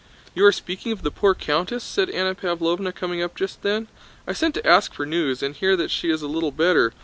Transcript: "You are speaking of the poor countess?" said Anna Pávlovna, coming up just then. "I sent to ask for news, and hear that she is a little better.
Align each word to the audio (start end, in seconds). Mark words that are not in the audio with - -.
"You 0.33 0.43
are 0.47 0.51
speaking 0.51 0.91
of 0.91 1.03
the 1.03 1.11
poor 1.11 1.35
countess?" 1.35 1.83
said 1.83 2.09
Anna 2.09 2.33
Pávlovna, 2.33 2.91
coming 2.95 3.21
up 3.21 3.35
just 3.35 3.61
then. 3.61 3.87
"I 4.25 4.33
sent 4.33 4.55
to 4.55 4.65
ask 4.67 4.95
for 4.95 5.05
news, 5.05 5.43
and 5.43 5.53
hear 5.53 5.77
that 5.77 5.91
she 5.91 6.09
is 6.09 6.23
a 6.23 6.27
little 6.27 6.51
better. 6.51 6.91